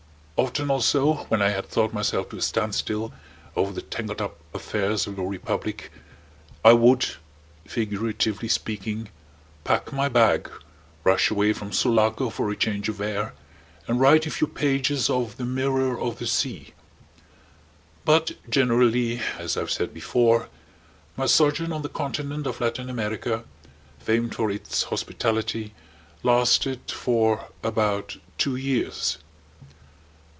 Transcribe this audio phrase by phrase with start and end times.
[0.43, 3.13] Often, also, when I had thought myself to a standstill
[3.55, 5.91] over the tangled up affairs of the Republic,
[6.65, 7.05] I would,
[7.67, 9.09] figuratively speaking,
[9.63, 10.49] pack my bag,
[11.03, 13.35] rush away from Sulaco for a change of air
[13.87, 16.73] and write a few pages of the "Mirror of the Sea."
[18.03, 20.49] But generally, as I've said before,
[21.15, 23.43] my sojourn on the Continent of Latin America,
[23.99, 25.75] famed for its hospitality,
[26.23, 29.19] lasted for about two years.